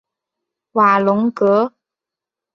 [0.71, 1.71] 瓦龙格。